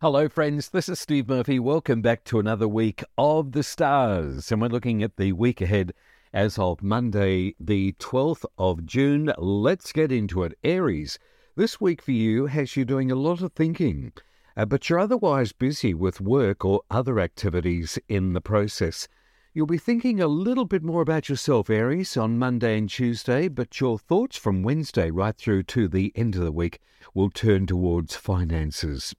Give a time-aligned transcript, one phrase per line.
[0.00, 0.68] Hello, friends.
[0.68, 1.58] This is Steve Murphy.
[1.58, 4.52] Welcome back to another week of the stars.
[4.52, 5.92] And we're looking at the week ahead
[6.32, 9.32] as of Monday, the 12th of June.
[9.36, 10.56] Let's get into it.
[10.62, 11.18] Aries,
[11.56, 14.12] this week for you has you doing a lot of thinking,
[14.56, 19.08] uh, but you're otherwise busy with work or other activities in the process.
[19.52, 23.80] You'll be thinking a little bit more about yourself, Aries, on Monday and Tuesday, but
[23.80, 26.78] your thoughts from Wednesday right through to the end of the week
[27.14, 29.12] will turn towards finances.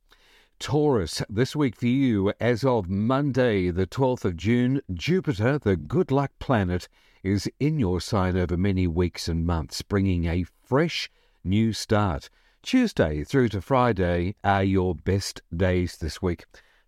[0.59, 6.11] Taurus, this week for you, as of Monday, the 12th of June, Jupiter, the good
[6.11, 6.89] luck planet,
[7.23, 11.09] is in your sign over many weeks and months, bringing a fresh
[11.45, 12.29] new start.
[12.61, 16.43] Tuesday through to Friday are your best days this week.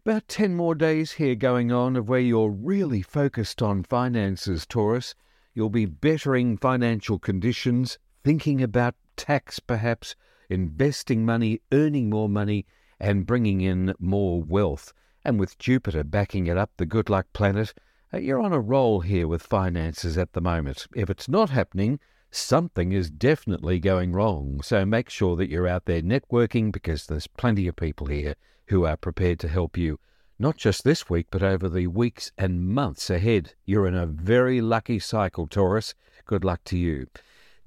[0.05, 5.15] About 10 more days here going on of where you're really focused on finances, Taurus.
[5.53, 10.17] You'll be bettering financial conditions, thinking about tax perhaps,
[10.49, 12.65] investing money, earning more money
[13.01, 14.93] and bringing in more wealth.
[15.25, 17.73] And with Jupiter backing it up, the good luck planet,
[18.13, 20.87] uh, you're on a roll here with finances at the moment.
[20.95, 21.99] If it's not happening,
[22.29, 24.61] something is definitely going wrong.
[24.61, 28.35] So make sure that you're out there networking because there's plenty of people here
[28.67, 29.99] who are prepared to help you.
[30.37, 33.53] Not just this week, but over the weeks and months ahead.
[33.65, 35.93] You're in a very lucky cycle, Taurus.
[36.25, 37.07] Good luck to you.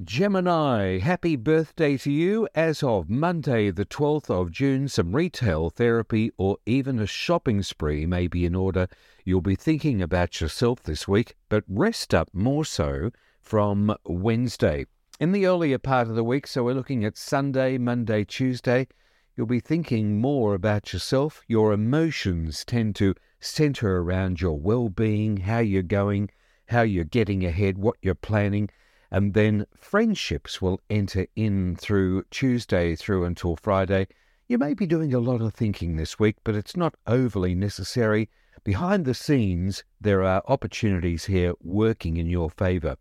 [0.02, 2.48] Gemini, happy birthday to you.
[2.52, 8.04] As of Monday, the 12th of June, some retail therapy or even a shopping spree
[8.04, 8.88] may be in order.
[9.24, 14.86] You'll be thinking about yourself this week, but rest up more so from Wednesday.
[15.20, 18.88] In the earlier part of the week, so we're looking at Sunday, Monday, Tuesday,
[19.36, 21.44] you'll be thinking more about yourself.
[21.46, 26.30] Your emotions tend to center around your well being, how you're going,
[26.66, 28.70] how you're getting ahead, what you're planning.
[29.14, 34.08] And then friendships will enter in through Tuesday through until Friday.
[34.48, 38.28] You may be doing a lot of thinking this week, but it's not overly necessary.
[38.64, 42.96] Behind the scenes, there are opportunities here working in your favour.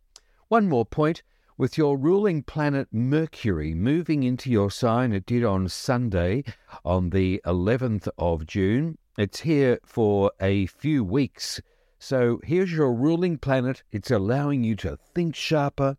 [0.50, 1.24] One more point
[1.58, 6.44] with your ruling planet Mercury moving into your sign, it did on Sunday,
[6.86, 9.00] on the 11th of June.
[9.18, 11.60] It's here for a few weeks.
[11.98, 13.82] So here's your ruling planet.
[13.92, 15.98] It's allowing you to think sharper,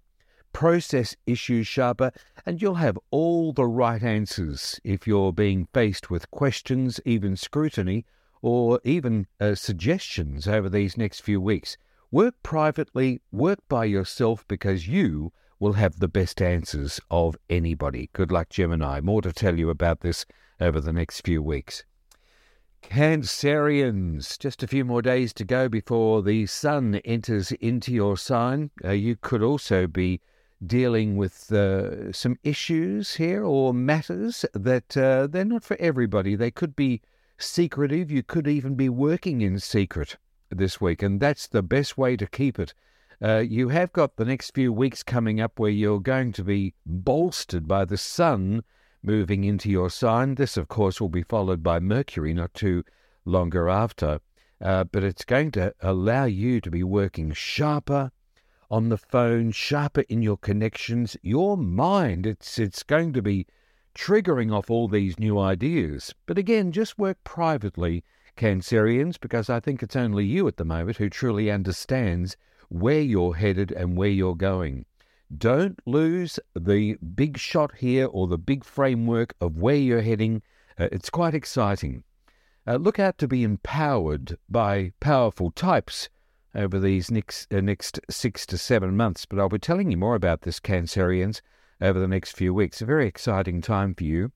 [0.54, 2.10] process issues sharper,
[2.47, 8.06] and you'll have all the right answers if you're being faced with questions, even scrutiny,
[8.41, 11.76] or even uh, suggestions over these next few weeks.
[12.10, 18.09] Work privately, work by yourself because you will have the best answers of anybody.
[18.12, 19.00] Good luck, Gemini.
[19.00, 20.25] More to tell you about this
[20.60, 21.84] over the next few weeks.
[22.82, 28.70] Cancerians, just a few more days to go before the sun enters into your sign.
[28.84, 30.20] Uh, you could also be
[30.65, 36.34] dealing with uh, some issues here or matters that uh, they're not for everybody.
[36.34, 37.03] They could be
[37.38, 38.10] secretive.
[38.10, 40.16] You could even be working in secret
[40.50, 42.75] this week, and that's the best way to keep it.
[43.22, 46.75] Uh, you have got the next few weeks coming up where you're going to be
[46.84, 48.62] bolstered by the sun
[49.03, 50.34] moving into your sign.
[50.34, 52.84] This, of course, will be followed by Mercury not too
[53.25, 54.20] longer after.
[54.60, 58.10] Uh, but it's going to allow you to be working sharper,
[58.70, 62.26] on the phone, sharper in your connections, your mind.
[62.26, 63.47] It's it's going to be
[63.94, 66.14] triggering off all these new ideas.
[66.26, 68.04] But again, just work privately,
[68.36, 72.36] Cancerians, because I think it's only you at the moment who truly understands
[72.69, 74.86] where you're headed and where you're going.
[75.36, 80.42] Don't lose the big shot here or the big framework of where you're heading.
[80.78, 82.04] Uh, it's quite exciting.
[82.66, 86.08] Uh, look out to be empowered by powerful types
[86.54, 89.26] over these next, uh, next six to seven months.
[89.26, 91.41] But I'll be telling you more about this, Cancerians,
[91.81, 92.81] over the next few weeks.
[92.81, 94.32] A very exciting time for you.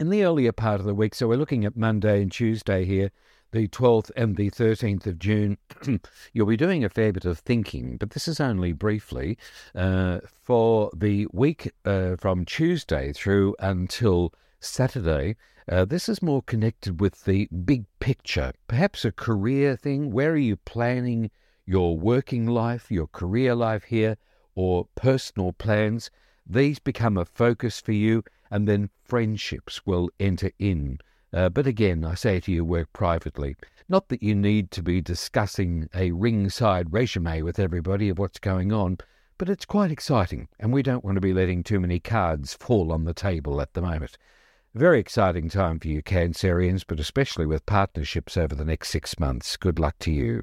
[0.00, 3.10] In the earlier part of the week, so we're looking at Monday and Tuesday here,
[3.52, 5.56] the 12th and the 13th of June,
[6.32, 9.38] you'll be doing a fair bit of thinking, but this is only briefly.
[9.74, 14.32] Uh, for the week uh, from Tuesday through until
[14.64, 15.36] Saturday,
[15.68, 20.10] uh, this is more connected with the big picture, perhaps a career thing.
[20.10, 21.30] Where are you planning
[21.66, 24.16] your working life, your career life here,
[24.54, 26.10] or personal plans?
[26.46, 30.98] These become a focus for you, and then friendships will enter in.
[31.32, 33.56] Uh, but again, I say to you, work privately.
[33.88, 38.72] Not that you need to be discussing a ringside resume with everybody of what's going
[38.72, 38.98] on,
[39.36, 42.92] but it's quite exciting, and we don't want to be letting too many cards fall
[42.92, 44.16] on the table at the moment.
[44.74, 49.56] Very exciting time for you, Cancerians, but especially with partnerships over the next six months.
[49.56, 50.42] Good luck to you.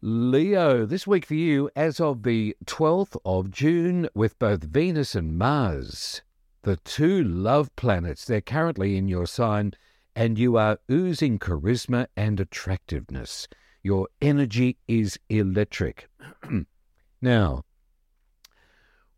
[0.00, 5.36] Leo, this week for you, as of the 12th of June, with both Venus and
[5.36, 6.22] Mars,
[6.62, 9.72] the two love planets, they're currently in your sign
[10.16, 13.46] and you are oozing charisma and attractiveness.
[13.82, 16.08] Your energy is electric.
[17.20, 17.64] now,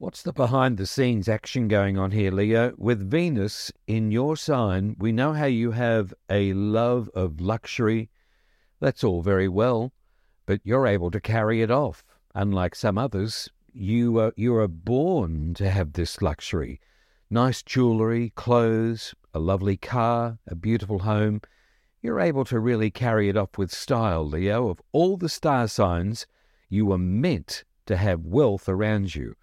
[0.00, 2.73] what's the behind the scenes action going on here, Leo?
[2.79, 8.08] With Venus in your sign, we know how you have a love of luxury.
[8.81, 9.93] That's all very well,
[10.47, 12.02] but you're able to carry it off.
[12.35, 16.81] Unlike some others, you are, you are born to have this luxury.
[17.29, 21.43] Nice jewelry, clothes, a lovely car, a beautiful home
[22.00, 24.69] you're able to really carry it off with style, Leo.
[24.70, 26.26] Of all the star signs,
[26.70, 29.37] you were meant to have wealth around you.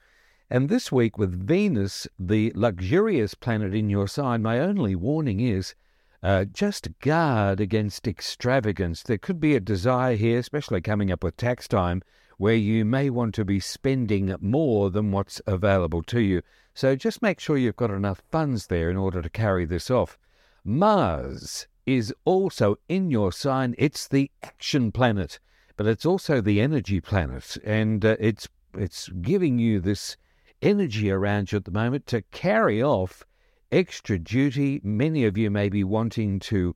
[0.50, 5.76] And this week, with Venus, the luxurious planet in your sign, my only warning is
[6.24, 9.04] uh, just guard against extravagance.
[9.04, 12.02] There could be a desire here, especially coming up with tax time,
[12.38, 16.42] where you may want to be spending more than what's available to you.
[16.74, 20.18] So just make sure you've got enough funds there in order to carry this off.
[20.64, 23.76] Mars is also in your sign.
[23.78, 25.40] It's the action planet,
[25.76, 30.16] but it's also the energy planet, and uh, it's it's giving you this
[30.62, 33.24] energy around you at the moment to carry off
[33.72, 34.80] extra duty.
[34.84, 36.76] Many of you may be wanting to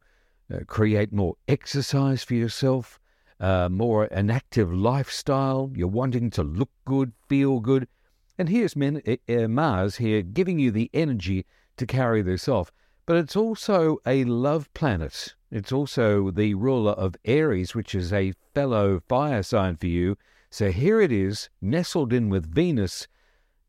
[0.53, 2.99] uh, create more exercise for yourself,
[3.39, 5.71] uh, more an active lifestyle.
[5.75, 7.87] You're wanting to look good, feel good,
[8.37, 11.45] and here's Men- uh, Mars here giving you the energy
[11.77, 12.71] to carry this off.
[13.05, 15.35] But it's also a love planet.
[15.49, 20.17] It's also the ruler of Aries, which is a fellow fire sign for you.
[20.49, 23.07] So here it is, nestled in with Venus.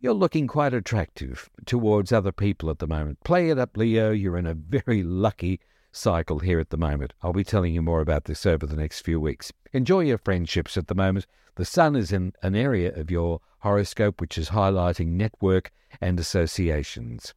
[0.02, 3.22] You're looking quite attractive towards other people at the moment.
[3.22, 4.10] Play it up, Leo.
[4.10, 5.60] You're in a very lucky
[5.92, 7.12] cycle here at the moment.
[7.22, 9.52] I'll be telling you more about this over the next few weeks.
[9.72, 11.28] Enjoy your friendships at the moment.
[11.54, 15.70] The sun is in an area of your horoscope which is highlighting network
[16.00, 17.32] and associations.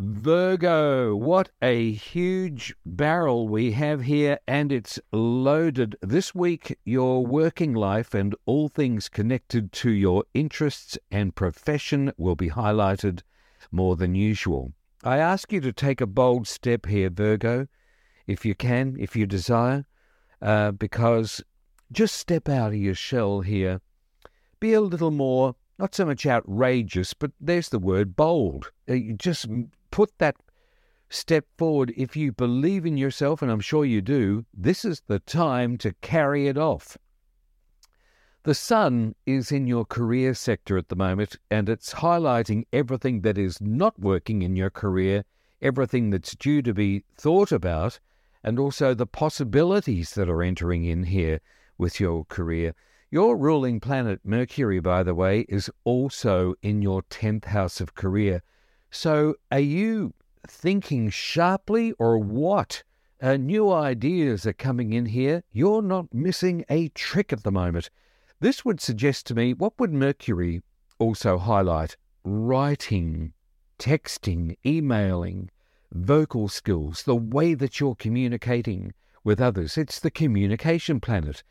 [0.00, 5.96] Virgo, what a huge barrel we have here, and it's loaded.
[6.00, 12.36] This week, your working life and all things connected to your interests and profession will
[12.36, 13.22] be highlighted
[13.72, 14.72] more than usual.
[15.02, 17.66] I ask you to take a bold step here, Virgo,
[18.28, 19.84] if you can, if you desire,
[20.40, 21.42] uh, because
[21.90, 23.80] just step out of your shell here.
[24.60, 28.70] Be a little more, not so much outrageous, but there's the word bold.
[28.88, 29.48] Uh, just
[29.90, 30.36] put that
[31.08, 31.92] step forward.
[31.96, 35.94] If you believe in yourself, and I'm sure you do, this is the time to
[36.00, 36.98] carry it off.
[38.44, 43.36] The sun is in your career sector at the moment, and it's highlighting everything that
[43.36, 45.24] is not working in your career,
[45.60, 47.98] everything that's due to be thought about,
[48.44, 51.40] and also the possibilities that are entering in here
[51.76, 52.74] with your career.
[53.10, 58.42] Your ruling planet, Mercury, by the way, is also in your 10th house of career.
[58.90, 60.14] So, are you
[60.46, 62.82] thinking sharply or what?
[63.20, 65.42] Uh, new ideas are coming in here.
[65.52, 67.90] You're not missing a trick at the moment.
[68.40, 70.62] This would suggest to me what would Mercury
[70.98, 71.96] also highlight?
[72.24, 73.32] Writing,
[73.78, 75.50] texting, emailing,
[75.92, 78.94] vocal skills, the way that you're communicating
[79.24, 79.76] with others.
[79.76, 81.42] It's the communication planet.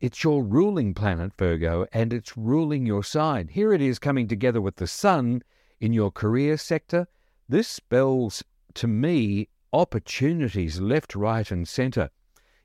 [0.00, 3.48] It's your ruling planet, Virgo, and it's ruling your sign.
[3.48, 5.42] Here it is coming together with the sun
[5.80, 7.06] in your career sector,
[7.48, 8.42] this spells
[8.74, 12.10] to me opportunities left, right, and centre.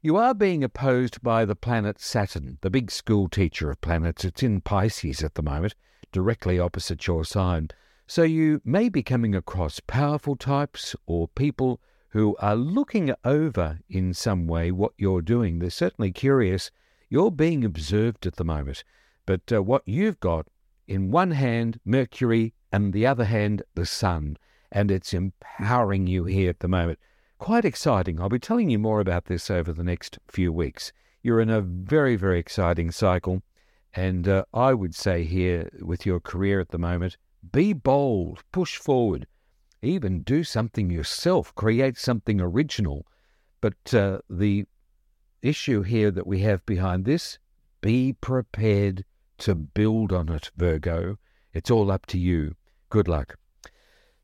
[0.02, 4.24] You are being opposed by the planet Saturn, the big school teacher of planets.
[4.24, 5.76] It's in Pisces at the moment,
[6.12, 7.70] directly opposite your sign.
[8.08, 14.14] So you may be coming across powerful types or people who are looking over in
[14.14, 15.60] some way what you're doing.
[15.60, 16.72] They're certainly curious.
[17.10, 18.84] You're being observed at the moment.
[19.26, 20.48] But uh, what you've got
[20.88, 24.38] in one hand, Mercury and the other hand, the sun.
[24.72, 27.00] And it's empowering you here at the moment.
[27.40, 28.20] Quite exciting.
[28.20, 30.92] I'll be telling you more about this over the next few weeks.
[31.24, 33.42] You're in a very, very exciting cycle.
[33.94, 37.18] And uh, I would say here, with your career at the moment,
[37.52, 39.26] be bold, push forward,
[39.82, 43.08] even do something yourself, create something original.
[43.62, 44.66] But uh, the
[45.42, 47.40] issue here that we have behind this
[47.82, 49.06] be prepared
[49.40, 51.18] to build on it, Virgo.
[51.54, 52.56] It's all up to you.
[52.90, 53.38] Good luck.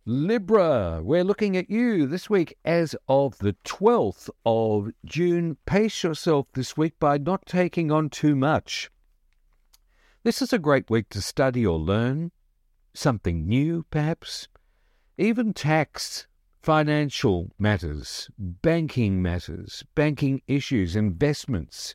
[0.08, 5.58] Libra, we're looking at you this week as of the 12th of June.
[5.68, 8.90] Pace yourself this week by not taking on too much.
[10.24, 12.32] This is a great week to study or learn
[12.92, 14.48] something new, perhaps,
[15.16, 16.26] even tax,
[16.60, 21.94] financial matters, banking matters, banking issues, investments.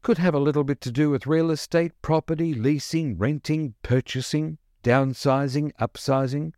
[0.00, 5.72] Could have a little bit to do with real estate, property, leasing, renting, purchasing downsizing,
[5.80, 6.52] upsizing.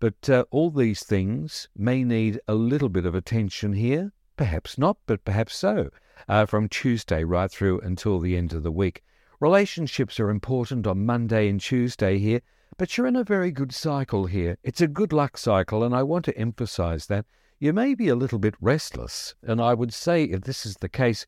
[0.00, 4.12] But uh, all these things may need a little bit of attention here.
[4.36, 5.90] Perhaps not, but perhaps so.
[6.28, 9.02] Uh, from Tuesday right through until the end of the week.
[9.40, 12.40] Relationships are important on Monday and Tuesday here,
[12.76, 14.58] but you're in a very good cycle here.
[14.62, 17.24] It's a good luck cycle, and I want to emphasize that.
[17.60, 20.88] You may be a little bit restless, and I would say if this is the
[20.88, 21.26] case,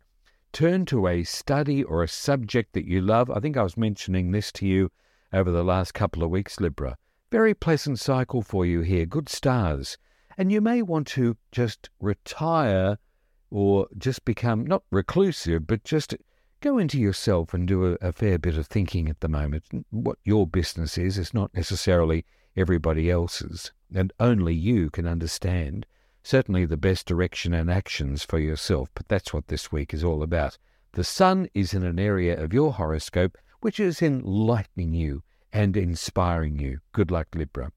[0.53, 3.31] turn to a study or a subject that you love.
[3.31, 4.91] I think I was mentioning this to you
[5.33, 6.97] over the last couple of weeks, Libra.
[7.31, 9.97] Very pleasant cycle for you here, good stars.
[10.37, 12.99] And you may want to just retire
[13.51, 16.15] or just become not reclusive, but just
[16.61, 19.65] go into yourself and do a, a, fair bit of thinking at the moment.
[19.91, 22.25] What your business is is not necessarily
[22.57, 25.87] everybody else's, and only you can understand
[26.23, 28.91] certainly the best direction and actions for yourself.
[28.95, 30.59] But that's what this week is all about.
[30.93, 36.59] The sun is in an area of your horoscope which is enlightening you and inspiring
[36.59, 36.81] you.
[36.93, 37.73] Good luck, Libra.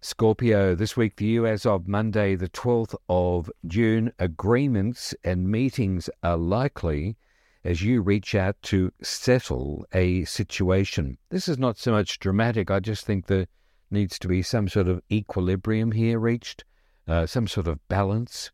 [0.00, 6.10] Scorpio, this week for you, as of Monday, the 12th of June, agreements and meetings
[6.22, 7.16] are likely
[7.64, 11.16] as you reach out to settle a situation.
[11.30, 12.70] This is not so much dramatic.
[12.70, 13.46] I just think there
[13.90, 16.64] needs to be some sort of equilibrium here reached,
[17.08, 18.50] uh, some sort of balance.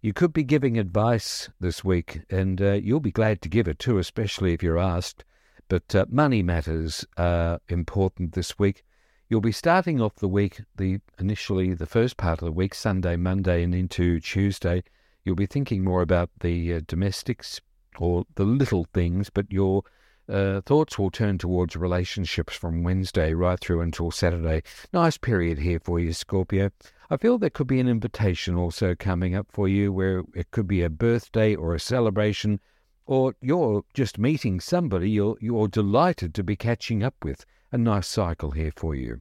[0.00, 3.80] You could be giving advice this week, and uh, you'll be glad to give it
[3.80, 5.24] too, especially if you're asked.
[5.68, 8.84] But uh, money matters are important this week.
[9.28, 13.16] You'll be starting off the week, the initially the first part of the week, Sunday,
[13.16, 14.84] Monday, and into Tuesday.
[15.24, 17.60] You'll be thinking more about the uh, domestics
[17.98, 19.82] or the little things, but your
[20.28, 24.62] uh, thoughts will turn towards relationships from Wednesday right through until Saturday.
[24.92, 26.70] Nice period here for you, Scorpio.
[27.10, 30.66] I feel there could be an invitation also coming up for you where it could
[30.66, 32.60] be a birthday or a celebration
[33.06, 37.46] or you're just meeting somebody you're, you're delighted to be catching up with.
[37.72, 39.20] A nice cycle here for you.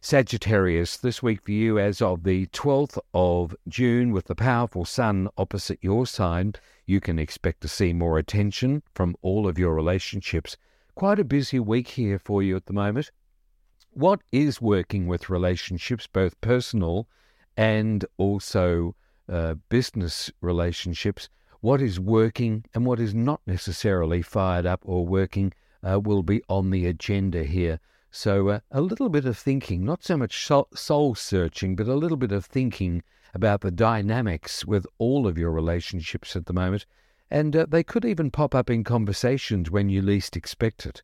[0.00, 5.28] Sagittarius, this week for you as of the 12th of June, with the powerful sun
[5.36, 6.54] opposite your sign,
[6.86, 10.56] you can expect to see more attention from all of your relationships.
[10.94, 13.10] Quite a busy week here for you at the moment.
[13.90, 17.08] What is working with relationships, both personal
[17.56, 18.94] and also
[19.28, 21.28] uh, business relationships?
[21.66, 26.40] What is working and what is not necessarily fired up or working uh, will be
[26.48, 27.80] on the agenda here.
[28.08, 32.16] So, uh, a little bit of thinking, not so much soul searching, but a little
[32.16, 33.02] bit of thinking
[33.34, 36.86] about the dynamics with all of your relationships at the moment.
[37.32, 41.02] And uh, they could even pop up in conversations when you least expect it.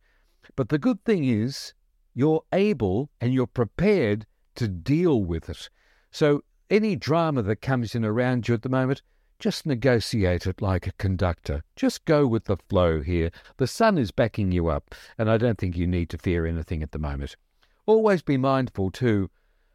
[0.55, 1.75] But the good thing is,
[2.15, 5.69] you're able and you're prepared to deal with it.
[6.13, 9.03] So, any drama that comes in around you at the moment,
[9.43, 11.65] just negotiate it like a conductor.
[11.75, 13.33] Just go with the flow here.
[13.57, 16.81] The sun is backing you up, and I don't think you need to fear anything
[16.81, 17.35] at the moment.
[17.85, 19.31] Always be mindful, too,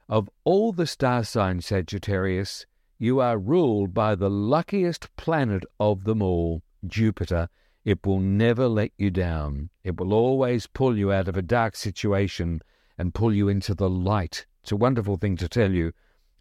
[0.07, 2.65] of all the star signs, Sagittarius,
[2.97, 7.49] you are ruled by the luckiest planet of them all, Jupiter.
[7.83, 9.69] It will never let you down.
[9.83, 12.61] It will always pull you out of a dark situation
[12.97, 14.45] and pull you into the light.
[14.63, 15.91] It's a wonderful thing to tell you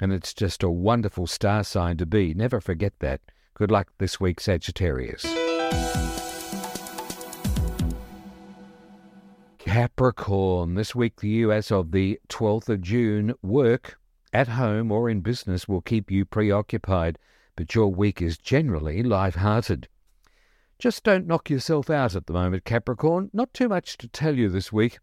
[0.00, 2.35] and it's just a wonderful star sign to be.
[2.35, 3.21] Never forget that.
[3.55, 5.25] Good luck this week, Sagittarius.
[9.59, 13.99] Capricorn, this week the as of the 12th of June, work
[14.33, 17.19] at home or in business will keep you preoccupied,
[17.57, 19.88] but your week is generally light-hearted.
[20.79, 23.31] Just don't knock yourself out at the moment, Capricorn.
[23.33, 24.99] Not too much to tell you this week.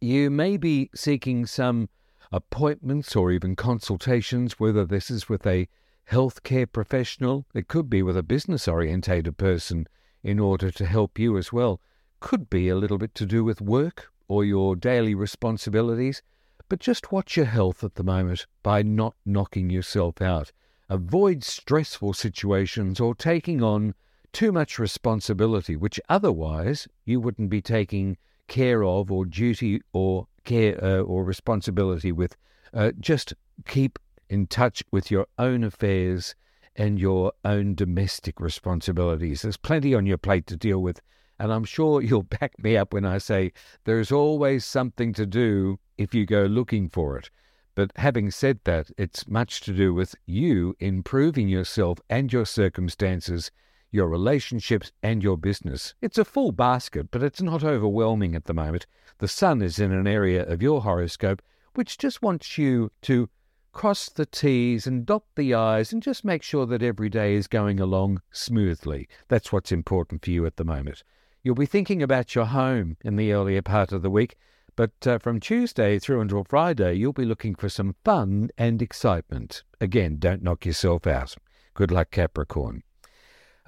[0.00, 1.88] You may be seeking some
[2.32, 5.68] appointments or even consultations, whether this is with a
[6.10, 9.86] healthcare professional, it could be with a business orientated person
[10.22, 11.80] in order to help you as well,
[12.20, 16.22] could be a little bit to do with work or your daily responsibilities.
[16.68, 20.50] But just watch your health at the moment by not knocking yourself out.
[20.88, 23.94] Avoid stressful situations or taking on
[24.32, 28.16] too much responsibility, which otherwise you wouldn't be taking
[28.48, 32.36] care of or duty or care uh, or responsibility with.
[32.72, 33.34] Uh, just
[33.66, 33.98] keep
[34.30, 36.34] in touch with your own affairs
[36.76, 39.42] and your own domestic responsibilities.
[39.42, 41.00] There's plenty on your plate to deal with.
[41.38, 43.52] And I'm sure you'll back me up when I say
[43.84, 47.30] there's always something to do if you go looking for it.
[47.74, 53.50] But having said that, it's much to do with you improving yourself and your circumstances
[53.90, 55.94] your relationships, and your business.
[56.00, 58.86] It's a full basket, but it's not overwhelming at the moment.
[59.18, 61.42] The sun is in an area of your horoscope
[61.74, 63.28] which just wants you to
[63.72, 67.46] cross the T's and dot the I's and just make sure that every day is
[67.46, 69.06] going along smoothly.
[69.28, 71.02] That's what's important for you at the moment.
[71.42, 74.36] You'll be thinking about your home in the earlier part of the week,
[74.76, 79.64] But uh, from Tuesday through until Friday, you'll be looking for some fun and excitement.
[79.80, 81.34] Again, don't knock yourself out.
[81.72, 82.82] Good luck, Capricorn.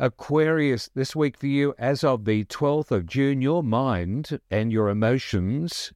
[0.01, 4.89] Aquarius, this week for you, as of the 12th of June, your mind and your
[4.89, 5.93] emotions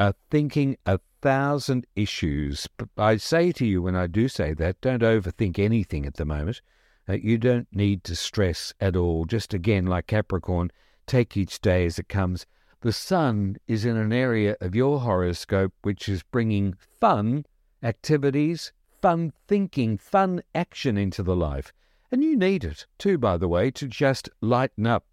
[0.00, 2.66] are thinking a thousand issues.
[2.96, 6.62] I say to you when I do say that, don't overthink anything at the moment.
[7.08, 9.24] Uh, you don't need to stress at all.
[9.24, 10.72] Just again, like Capricorn,
[11.06, 12.44] take each day as it comes.
[12.80, 17.46] The sun is in an area of your horoscope which is bringing fun
[17.84, 21.72] activities, fun thinking, fun action into the life.
[22.10, 25.04] And you need it too, by the way, to just lighten up.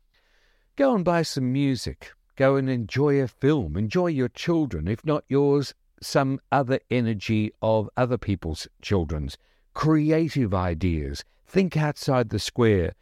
[0.75, 2.11] Go and buy some music.
[2.35, 3.77] Go and enjoy a film.
[3.77, 9.37] Enjoy your children, if not yours, some other energy of other people's children's.
[9.73, 11.23] Creative ideas.
[11.45, 12.93] Think outside the square.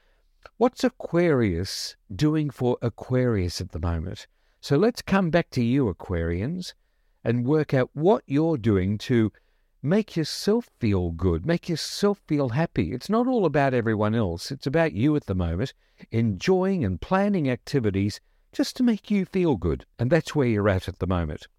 [0.58, 4.28] What's Aquarius doing for Aquarius at the moment?
[4.62, 6.74] So let's come back to you, Aquarians,
[7.24, 9.32] and work out what you're doing to
[9.86, 11.46] Make yourself feel good.
[11.46, 12.94] Make yourself feel happy.
[12.94, 14.50] It's not all about everyone else.
[14.50, 15.74] It's about you at the moment,
[16.10, 18.22] enjoying and planning activities
[18.54, 19.86] just to make you feel good.
[20.00, 21.50] And that's where you're at at the moment.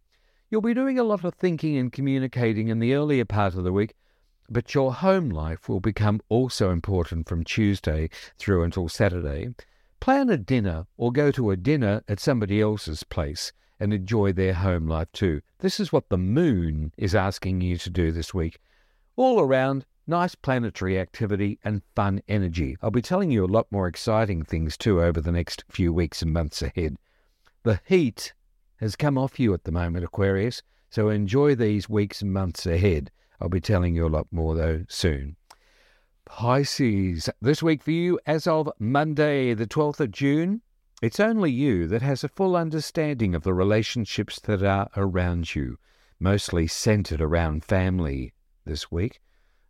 [0.49, 3.75] You'll be doing a lot of thinking and communicating in the earlier part of the
[3.75, 3.93] week,
[4.49, 9.51] but your home life will become also important from Tuesday through until Saturday.
[10.01, 14.55] Plan a dinner or go to a dinner at somebody else's place and enjoy their
[14.55, 15.41] home life too.
[15.59, 18.61] This is what the moon is asking you to do this week.
[19.17, 22.77] All around, nice planetary activity and fun energy.
[22.83, 26.23] I'll be telling you a lot more exciting things too over the next few weeks
[26.23, 26.97] and months ahead.
[27.63, 28.33] The heat
[28.77, 33.11] has come off you at the moment, Aquarius, so enjoy these weeks and months ahead.
[33.41, 35.37] I'll be telling you a lot more though soon.
[36.27, 40.63] Pisces, this week for you as of Monday, the 12th of June,
[41.05, 45.77] it's only you that has a full understanding of the relationships that are around you,
[46.19, 48.33] mostly centered around family
[48.65, 49.21] this week.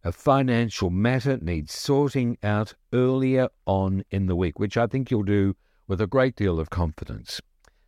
[0.04, 5.24] A financial matter needs sorting out earlier on in the week, which I think you'll
[5.24, 5.56] do
[5.88, 7.40] with a great deal of confidence.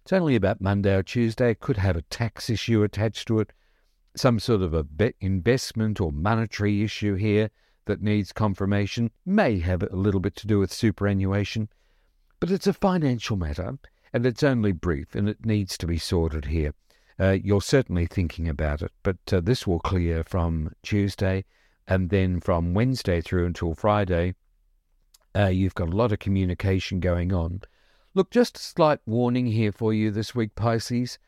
[0.03, 1.53] It's only about Monday or Tuesday.
[1.53, 3.53] It could have a tax issue attached to it,
[4.17, 4.85] some sort of a
[5.21, 7.51] investment or monetary issue here
[7.85, 11.69] that needs confirmation, may have a little bit to do with superannuation.
[12.39, 13.79] But it's a financial matter,
[14.13, 16.75] and it's only brief, and it needs to be sorted here.
[17.19, 21.47] Uh, you're certainly thinking about it, but uh, this will clear from Tuesday,
[21.89, 24.35] and then from Wednesday through until Friday,
[25.35, 27.63] uh, you've got a lot of communication going on.
[28.13, 31.19] Look, just a slight warning here for you this week, Pisces.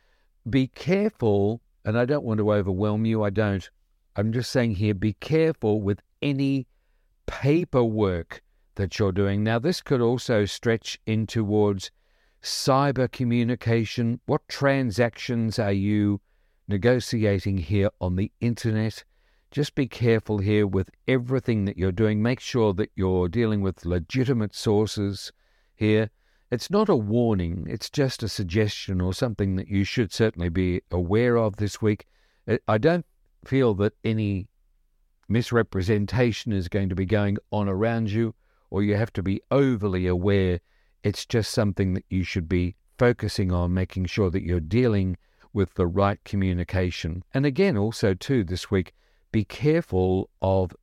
[0.48, 3.68] Be careful, and I don't want to overwhelm you, I don't.
[4.14, 6.66] I'm just saying here, be careful with any
[7.26, 8.42] paperwork
[8.78, 9.44] that you're doing.
[9.44, 11.90] Now, this could also stretch in towards
[12.42, 14.20] cyber communication.
[14.24, 16.20] What transactions are you
[16.68, 19.04] negotiating here on the internet?
[19.50, 22.22] Just be careful here with everything that you're doing.
[22.22, 25.32] Make sure that you're dealing with legitimate sources
[25.74, 26.10] here.
[26.50, 30.80] It's not a warning, it's just a suggestion or something that you should certainly be
[30.90, 32.06] aware of this week.
[32.46, 33.04] Uh, I don't
[33.44, 34.48] feel that any
[35.28, 38.34] misrepresentation is going to be going on around you
[38.70, 40.60] or you have to be overly aware.
[41.02, 45.16] It's just something that you should be focusing on, making sure that you're dealing
[45.52, 47.22] with the right communication.
[47.32, 48.94] And again, also, too, this week,
[49.32, 50.74] be careful of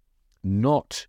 [0.44, 1.08] not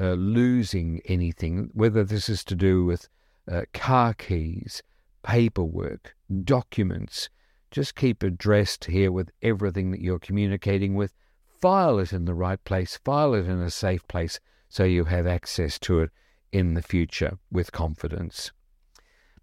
[0.00, 3.08] uh, losing anything, whether this is to do with
[3.50, 4.82] uh, car keys,
[5.22, 7.28] paperwork, documents.
[7.70, 11.12] Just keep addressed here with everything that you're communicating with.
[11.60, 14.38] File it in the right place, file it in a safe place
[14.74, 16.10] so you have access to it
[16.50, 18.50] in the future with confidence.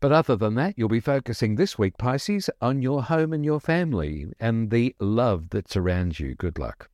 [0.01, 3.61] But other than that, you'll be focusing this week, Pisces, on your home and your
[3.61, 6.35] family and the love that's around you.
[6.35, 6.89] Good luck.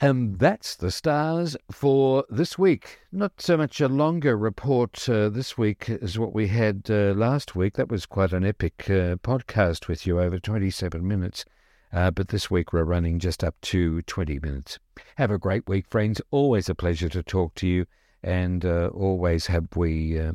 [0.00, 2.98] And that's the stars for this week.
[3.12, 7.54] Not so much a longer report uh, this week as what we had uh, last
[7.54, 7.74] week.
[7.74, 11.44] That was quite an epic uh, podcast with you, over 27 minutes.
[11.92, 14.78] Uh, but this week we're running just up to 20 minutes.
[15.16, 16.20] Have a great week, friends.
[16.30, 17.86] Always a pleasure to talk to you,
[18.22, 20.32] and uh, always have we uh,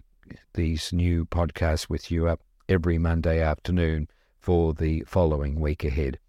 [0.53, 4.07] these new podcasts with you up every Monday afternoon
[4.39, 6.19] for the following week ahead.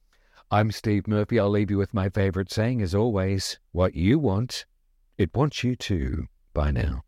[0.51, 1.41] I'm Steve Murphy.
[1.41, 4.67] I'll leave you with my favorite saying, as always what you want,
[5.19, 6.27] it wants you to.
[6.53, 7.03] Bye now.